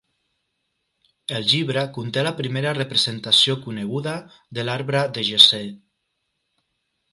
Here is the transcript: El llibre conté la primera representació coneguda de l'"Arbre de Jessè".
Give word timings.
El 1.39 1.45
llibre 1.51 1.83
conté 1.97 2.23
la 2.27 2.31
primera 2.39 2.73
representació 2.79 3.57
coneguda 3.67 4.15
de 4.59 4.63
l'"Arbre 4.67 5.05
de 5.19 5.29
Jessè". 5.31 5.63